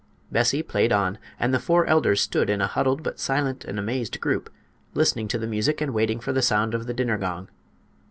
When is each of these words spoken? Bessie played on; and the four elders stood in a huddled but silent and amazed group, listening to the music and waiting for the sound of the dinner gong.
Bessie 0.31 0.63
played 0.63 0.91
on; 0.91 1.19
and 1.39 1.53
the 1.53 1.59
four 1.59 1.85
elders 1.85 2.19
stood 2.21 2.49
in 2.49 2.59
a 2.59 2.65
huddled 2.65 3.03
but 3.03 3.19
silent 3.19 3.63
and 3.65 3.77
amazed 3.77 4.19
group, 4.19 4.49
listening 4.95 5.27
to 5.27 5.37
the 5.37 5.45
music 5.45 5.79
and 5.79 5.93
waiting 5.93 6.19
for 6.19 6.33
the 6.33 6.41
sound 6.41 6.73
of 6.73 6.87
the 6.87 6.93
dinner 6.95 7.19
gong. 7.19 7.49